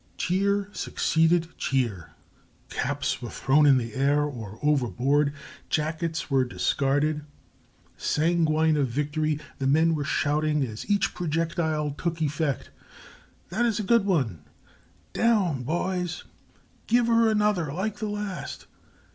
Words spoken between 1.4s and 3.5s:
cheer; caps were